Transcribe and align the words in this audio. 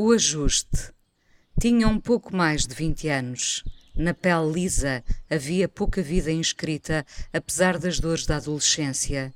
O 0.00 0.12
ajuste. 0.12 0.92
Tinha 1.60 1.88
um 1.88 1.98
pouco 1.98 2.32
mais 2.32 2.64
de 2.64 2.72
20 2.72 3.08
anos. 3.08 3.64
Na 3.96 4.14
pele 4.14 4.52
lisa 4.52 5.02
havia 5.28 5.68
pouca 5.68 6.00
vida 6.00 6.30
inscrita, 6.30 7.04
apesar 7.32 7.80
das 7.80 7.98
dores 7.98 8.24
da 8.24 8.36
adolescência. 8.36 9.34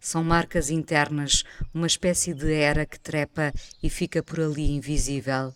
São 0.00 0.24
marcas 0.24 0.68
internas, 0.68 1.44
uma 1.72 1.86
espécie 1.86 2.34
de 2.34 2.52
era 2.52 2.84
que 2.84 2.98
trepa 2.98 3.52
e 3.80 3.88
fica 3.88 4.20
por 4.20 4.40
ali 4.40 4.72
invisível. 4.72 5.54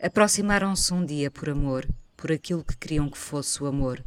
Aproximaram-se 0.00 0.94
um 0.94 1.04
dia 1.04 1.28
por 1.28 1.50
amor, 1.50 1.84
por 2.16 2.30
aquilo 2.30 2.62
que 2.62 2.76
queriam 2.76 3.10
que 3.10 3.18
fosse 3.18 3.60
o 3.64 3.66
amor. 3.66 4.00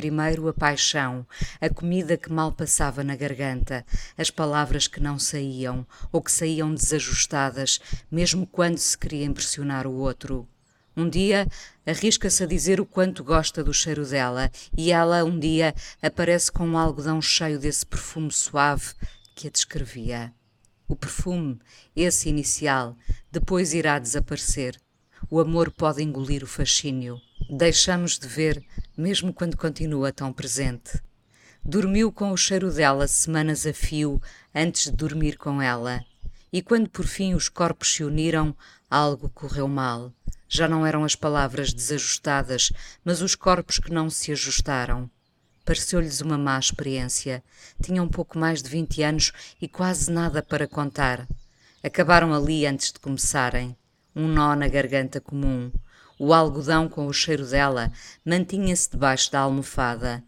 Primeiro 0.00 0.48
a 0.48 0.54
paixão, 0.54 1.26
a 1.60 1.68
comida 1.68 2.16
que 2.16 2.32
mal 2.32 2.50
passava 2.52 3.04
na 3.04 3.14
garganta, 3.14 3.84
as 4.16 4.30
palavras 4.30 4.86
que 4.86 4.98
não 4.98 5.18
saíam 5.18 5.86
ou 6.10 6.22
que 6.22 6.32
saíam 6.32 6.72
desajustadas, 6.72 7.78
mesmo 8.10 8.46
quando 8.46 8.78
se 8.78 8.96
queria 8.96 9.26
impressionar 9.26 9.86
o 9.86 9.92
outro. 9.92 10.48
Um 10.96 11.06
dia 11.06 11.46
arrisca-se 11.84 12.42
a 12.42 12.46
dizer 12.46 12.80
o 12.80 12.86
quanto 12.86 13.22
gosta 13.22 13.62
do 13.62 13.74
cheiro 13.74 14.06
dela, 14.06 14.50
e 14.74 14.90
ela, 14.90 15.22
um 15.22 15.38
dia, 15.38 15.74
aparece 16.00 16.50
com 16.50 16.66
um 16.66 16.78
algodão 16.78 17.20
cheio 17.20 17.58
desse 17.58 17.84
perfume 17.84 18.32
suave 18.32 18.94
que 19.34 19.48
a 19.48 19.50
descrevia. 19.50 20.32
O 20.88 20.96
perfume, 20.96 21.58
esse 21.94 22.26
inicial, 22.30 22.96
depois 23.30 23.74
irá 23.74 23.98
desaparecer. 23.98 24.80
O 25.28 25.40
amor 25.40 25.70
pode 25.70 26.02
engolir 26.02 26.42
o 26.42 26.46
fascínio. 26.46 27.20
Deixamos 27.50 28.18
de 28.18 28.28
ver, 28.28 28.64
mesmo 28.96 29.34
quando 29.34 29.56
continua 29.56 30.12
tão 30.12 30.32
presente. 30.32 31.00
Dormiu 31.64 32.10
com 32.10 32.30
o 32.30 32.36
cheiro 32.36 32.72
dela 32.72 33.06
semanas 33.06 33.66
a 33.66 33.72
fio 33.72 34.20
antes 34.54 34.84
de 34.84 34.92
dormir 34.92 35.36
com 35.36 35.60
ela. 35.60 36.04
E 36.52 36.62
quando 36.62 36.88
por 36.88 37.06
fim 37.06 37.34
os 37.34 37.48
corpos 37.48 37.92
se 37.92 38.02
uniram, 38.02 38.56
algo 38.88 39.28
correu 39.28 39.68
mal. 39.68 40.12
Já 40.48 40.66
não 40.66 40.86
eram 40.86 41.04
as 41.04 41.14
palavras 41.14 41.72
desajustadas, 41.72 42.72
mas 43.04 43.20
os 43.20 43.34
corpos 43.34 43.78
que 43.78 43.92
não 43.92 44.08
se 44.08 44.32
ajustaram. 44.32 45.08
Pareceu-lhes 45.64 46.20
uma 46.20 46.38
má 46.38 46.58
experiência. 46.58 47.44
Tinham 47.80 48.08
pouco 48.08 48.38
mais 48.38 48.62
de 48.62 48.68
vinte 48.68 49.02
anos 49.02 49.30
e 49.60 49.68
quase 49.68 50.10
nada 50.10 50.42
para 50.42 50.66
contar. 50.66 51.28
Acabaram 51.84 52.34
ali 52.34 52.66
antes 52.66 52.90
de 52.90 52.98
começarem. 52.98 53.76
Um 54.14 54.26
nó 54.26 54.56
na 54.56 54.68
garganta 54.68 55.20
comum, 55.20 55.70
o 56.18 56.34
algodão 56.34 56.88
com 56.88 57.06
o 57.06 57.12
cheiro 57.12 57.46
dela 57.46 57.92
mantinha-se 58.24 58.90
debaixo 58.90 59.30
da 59.32 59.40
almofada. 59.40 60.22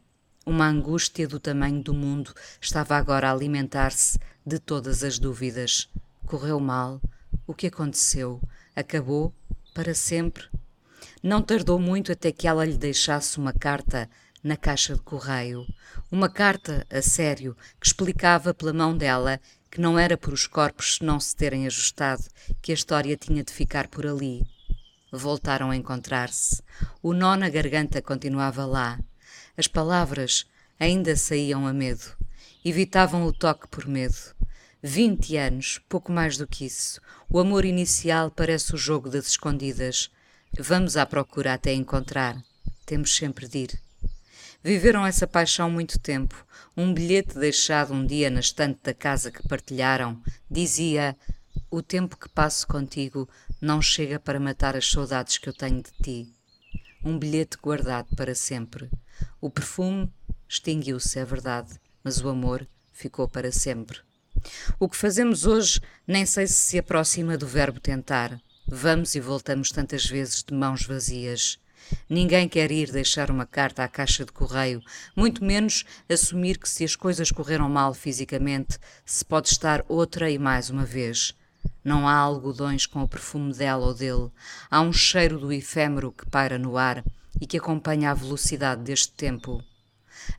Uma 0.46 0.66
angústia 0.66 1.28
do 1.28 1.38
tamanho 1.38 1.82
do 1.82 1.92
mundo 1.92 2.32
estava 2.60 2.96
agora 2.96 3.28
a 3.28 3.32
alimentar-se 3.32 4.18
de 4.44 4.58
todas 4.58 5.04
as 5.04 5.18
dúvidas. 5.18 5.88
Correu 6.26 6.58
mal? 6.58 7.00
O 7.46 7.54
que 7.54 7.66
aconteceu? 7.66 8.40
Acabou? 8.74 9.34
Para 9.74 9.94
sempre? 9.94 10.44
Não 11.22 11.42
tardou 11.42 11.78
muito 11.78 12.10
até 12.10 12.32
que 12.32 12.48
ela 12.48 12.64
lhe 12.64 12.76
deixasse 12.76 13.38
uma 13.38 13.52
carta 13.52 14.08
na 14.42 14.56
caixa 14.56 14.94
de 14.94 15.00
correio. 15.00 15.66
Uma 16.10 16.28
carta, 16.28 16.86
a 16.90 17.00
sério, 17.00 17.56
que 17.80 17.86
explicava 17.86 18.52
pela 18.52 18.72
mão 18.72 18.96
dela 18.96 19.40
que 19.72 19.80
não 19.80 19.98
era 19.98 20.18
por 20.18 20.34
os 20.34 20.46
corpos 20.46 20.98
não 21.00 21.18
se 21.18 21.34
terem 21.34 21.66
ajustado 21.66 22.24
que 22.60 22.72
a 22.72 22.74
história 22.74 23.16
tinha 23.16 23.42
de 23.42 23.50
ficar 23.50 23.88
por 23.88 24.06
ali. 24.06 24.44
Voltaram 25.10 25.70
a 25.70 25.76
encontrar-se. 25.76 26.62
O 27.02 27.14
nó 27.14 27.36
na 27.36 27.48
garganta 27.48 28.02
continuava 28.02 28.66
lá. 28.66 29.00
As 29.56 29.66
palavras 29.66 30.44
ainda 30.78 31.16
saíam 31.16 31.66
a 31.66 31.72
medo. 31.72 32.04
Evitavam 32.62 33.24
o 33.24 33.32
toque 33.32 33.66
por 33.66 33.86
medo. 33.86 34.34
Vinte 34.82 35.38
anos, 35.38 35.80
pouco 35.88 36.12
mais 36.12 36.36
do 36.36 36.46
que 36.46 36.66
isso. 36.66 37.00
O 37.26 37.38
amor 37.38 37.64
inicial 37.64 38.30
parece 38.30 38.74
o 38.74 38.78
jogo 38.78 39.08
das 39.08 39.26
escondidas. 39.26 40.10
Vamos 40.58 40.98
à 40.98 41.06
procura 41.06 41.54
até 41.54 41.72
encontrar. 41.72 42.36
Temos 42.84 43.16
sempre 43.16 43.48
de 43.48 43.58
ir. 43.58 43.91
Viveram 44.64 45.04
essa 45.04 45.26
paixão 45.26 45.68
muito 45.68 45.98
tempo. 45.98 46.46
Um 46.76 46.94
bilhete 46.94 47.36
deixado 47.36 47.92
um 47.92 48.06
dia 48.06 48.30
na 48.30 48.40
estante 48.40 48.80
da 48.82 48.94
casa 48.94 49.30
que 49.30 49.46
partilharam 49.48 50.22
dizia: 50.48 51.16
O 51.70 51.82
tempo 51.82 52.16
que 52.16 52.28
passo 52.28 52.66
contigo 52.66 53.28
não 53.60 53.82
chega 53.82 54.20
para 54.20 54.38
matar 54.38 54.76
as 54.76 54.88
saudades 54.88 55.36
que 55.36 55.48
eu 55.48 55.52
tenho 55.52 55.82
de 55.82 55.90
ti. 56.02 56.32
Um 57.04 57.18
bilhete 57.18 57.56
guardado 57.60 58.14
para 58.14 58.34
sempre. 58.34 58.88
O 59.40 59.50
perfume 59.50 60.08
extinguiu-se, 60.48 61.18
é 61.18 61.24
verdade, 61.24 61.80
mas 62.04 62.20
o 62.20 62.28
amor 62.28 62.66
ficou 62.92 63.26
para 63.26 63.50
sempre. 63.50 63.98
O 64.78 64.88
que 64.88 64.96
fazemos 64.96 65.44
hoje 65.44 65.80
nem 66.06 66.24
sei 66.24 66.46
se 66.46 66.54
se 66.54 66.78
aproxima 66.78 67.36
do 67.36 67.46
verbo 67.46 67.80
tentar. 67.80 68.40
Vamos 68.66 69.16
e 69.16 69.20
voltamos 69.20 69.70
tantas 69.70 70.06
vezes 70.06 70.44
de 70.44 70.54
mãos 70.54 70.86
vazias. 70.86 71.58
Ninguém 72.08 72.48
quer 72.48 72.70
ir 72.70 72.90
deixar 72.90 73.30
uma 73.30 73.46
carta 73.46 73.84
à 73.84 73.88
caixa 73.88 74.24
de 74.24 74.32
correio, 74.32 74.82
muito 75.16 75.44
menos 75.44 75.84
assumir 76.08 76.58
que 76.58 76.68
se 76.68 76.84
as 76.84 76.96
coisas 76.96 77.30
correram 77.30 77.68
mal 77.68 77.94
fisicamente, 77.94 78.78
se 79.04 79.24
pode 79.24 79.48
estar 79.48 79.84
outra 79.88 80.30
e 80.30 80.38
mais 80.38 80.70
uma 80.70 80.84
vez. 80.84 81.34
Não 81.84 82.08
há 82.08 82.14
algodões 82.14 82.86
com 82.86 83.02
o 83.02 83.08
perfume 83.08 83.52
dela 83.52 83.86
ou 83.86 83.94
dele. 83.94 84.30
Há 84.70 84.80
um 84.80 84.92
cheiro 84.92 85.38
do 85.38 85.52
efêmero 85.52 86.12
que 86.12 86.28
paira 86.28 86.58
no 86.58 86.76
ar 86.76 87.04
e 87.40 87.46
que 87.46 87.56
acompanha 87.56 88.10
a 88.10 88.14
velocidade 88.14 88.82
deste 88.82 89.12
tempo. 89.12 89.62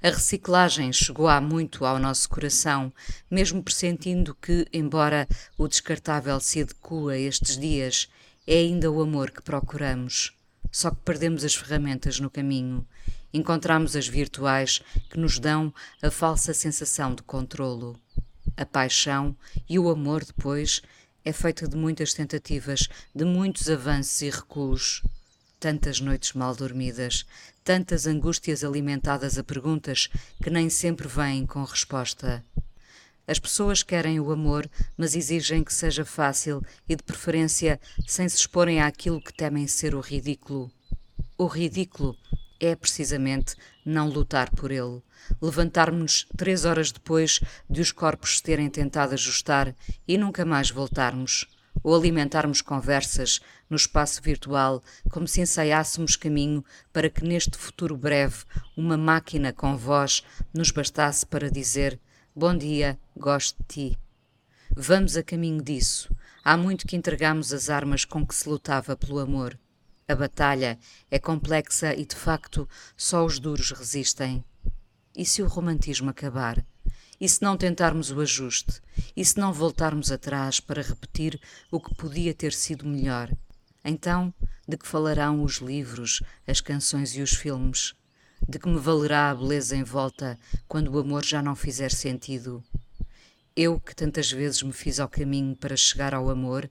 A 0.02 0.10
reciclagem 0.10 0.94
chegou 0.94 1.28
há 1.28 1.42
muito 1.42 1.86
ao 1.86 2.00
nosso 2.00 2.30
coração, 2.30 2.94
mesmo 3.30 3.62
pressentindo 3.62 4.36
que, 4.36 4.66
embora 4.72 5.28
o 5.58 5.68
descartável 5.68 6.40
se 6.40 6.62
adequa 6.62 7.18
estes 7.18 7.58
dias, 7.58 8.08
é 8.48 8.56
ainda 8.56 8.92
o 8.92 9.02
amor 9.02 9.32
que 9.32 9.42
procuramos. 9.42 10.34
Só 10.74 10.90
que 10.90 11.02
perdemos 11.06 11.46
as 11.46 11.54
ferramentas 11.54 12.20
no 12.20 12.32
caminho. 12.32 12.86
Encontramos 13.32 13.96
as 13.96 14.08
virtuais 14.08 14.82
que 15.08 15.20
nos 15.20 15.38
dão 15.38 15.72
a 16.02 16.10
falsa 16.10 16.52
sensação 16.52 17.14
de 17.14 17.22
controlo. 17.22 17.96
A 18.58 18.66
paixão 18.66 19.38
e 19.70 19.78
o 19.78 19.88
amor 19.88 20.26
depois 20.26 20.82
é 21.24 21.32
feita 21.32 21.68
de 21.68 21.78
muitas 21.78 22.16
tentativas, 22.16 22.90
de 23.14 23.24
muitos 23.24 23.70
avanços 23.70 24.20
e 24.24 24.32
recuos. 24.32 25.04
Tantas 25.60 26.00
noites 26.00 26.34
mal 26.34 26.56
dormidas, 26.56 27.24
tantas 27.64 28.08
angústias 28.08 28.64
alimentadas 28.64 29.38
a 29.38 29.44
perguntas 29.44 30.10
que 30.42 30.50
nem 30.50 30.72
sempre 30.72 31.08
vêm 31.08 31.46
com 31.46 31.64
resposta. 31.64 32.44
As 33.26 33.40
pessoas 33.40 33.84
querem 33.84 34.20
o 34.20 34.32
amor, 34.32 34.70
mas 34.98 35.16
exigem 35.16 35.64
que 35.64 35.74
seja 35.74 36.04
fácil 36.04 36.62
e, 36.88 36.96
de 36.96 37.04
preferência, 37.04 37.80
sem 38.06 38.28
se 38.28 38.36
exporem 38.38 38.82
àquilo 38.82 39.22
que 39.22 39.34
temem 39.34 39.66
ser 39.66 39.96
o 39.96 40.02
ridículo. 40.02 40.70
O 41.38 41.48
ridículo 41.48 42.18
é 42.60 42.76
precisamente 42.76 43.56
não 43.86 44.10
lutar 44.10 44.50
por 44.50 44.72
ele, 44.72 45.02
levantarmos-nos 45.42 46.28
três 46.38 46.66
horas 46.66 46.92
depois 46.92 47.40
de 47.70 47.82
os 47.82 47.92
corpos 47.92 48.38
se 48.38 48.44
terem 48.44 48.70
tentado 48.70 49.14
ajustar 49.14 49.74
e 50.08 50.18
nunca 50.18 50.46
mais 50.46 50.70
voltarmos, 50.70 51.48
ou 51.82 51.96
alimentarmos 51.96 52.62
conversas 52.62 53.40
no 53.70 53.76
espaço 53.76 54.22
virtual 54.22 54.84
como 55.10 55.28
se 55.28 55.42
ensaiássemos 55.42 56.16
caminho 56.16 56.64
para 56.92 57.10
que 57.10 57.24
neste 57.24 57.58
futuro 57.58 57.98
breve 57.98 58.44
uma 58.76 58.98
máquina 58.98 59.52
com 59.52 59.76
voz 59.76 60.24
nos 60.54 60.72
bastasse 60.72 61.26
para 61.26 61.50
dizer 61.50 62.00
Bom 62.36 62.58
dia, 62.58 63.00
gosto 63.16 63.56
de 63.60 63.92
ti. 63.92 64.00
Vamos 64.76 65.16
a 65.16 65.22
caminho 65.22 65.62
disso. 65.62 66.10
Há 66.44 66.58
muito 66.58 66.88
que 66.88 66.96
entregamos 66.96 67.54
as 67.54 67.70
armas 67.70 68.06
com 68.06 68.26
que 68.26 68.34
se 68.34 68.50
lutava 68.50 68.98
pelo 68.98 69.20
amor. 69.20 69.56
A 70.08 70.16
batalha 70.16 70.80
é 71.12 71.20
complexa 71.20 71.94
e, 71.94 72.04
de 72.04 72.16
facto, 72.16 72.68
só 72.98 73.24
os 73.24 73.38
duros 73.38 73.70
resistem. 73.70 74.44
E 75.16 75.24
se 75.24 75.44
o 75.44 75.48
romantismo 75.48 76.10
acabar? 76.10 76.66
E 77.22 77.30
se 77.30 77.44
não 77.44 77.56
tentarmos 77.56 78.10
o 78.10 78.20
ajuste? 78.20 78.82
E 79.16 79.24
se 79.24 79.38
não 79.38 79.54
voltarmos 79.54 80.12
atrás 80.12 80.60
para 80.60 80.82
repetir 80.82 81.40
o 81.70 81.80
que 81.80 81.94
podia 81.94 82.34
ter 82.34 82.52
sido 82.52 82.84
melhor? 82.84 83.32
Então, 83.86 84.34
de 84.68 84.76
que 84.76 84.88
falarão 84.88 85.44
os 85.44 85.58
livros, 85.58 86.24
as 86.48 86.60
canções 86.60 87.16
e 87.16 87.22
os 87.22 87.36
filmes? 87.36 87.94
De 88.48 88.60
que 88.60 88.68
me 88.68 88.80
valerá 88.80 89.30
a 89.30 89.36
beleza 89.36 89.76
em 89.76 89.84
volta 89.84 90.38
quando 90.68 90.90
o 90.90 91.00
amor 91.00 91.26
já 91.26 91.42
não 91.42 91.56
fizer 91.56 91.92
sentido? 91.92 92.64
Eu, 93.56 93.80
que 93.80 93.96
tantas 93.96 94.32
vezes 94.32 94.62
me 94.64 94.74
fiz 94.74 95.00
ao 95.00 95.08
caminho 95.08 95.56
para 95.56 95.76
chegar 95.78 96.14
ao 96.14 96.30
amor, 96.30 96.70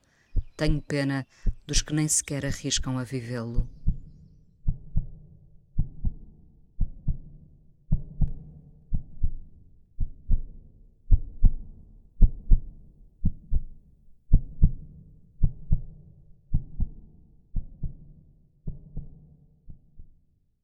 tenho 0.57 0.83
pena 0.83 1.27
dos 1.67 1.81
que 1.81 1.95
nem 1.95 2.07
sequer 2.09 2.45
arriscam 2.45 2.99
a 2.99 3.05
vivê-lo. 3.05 3.69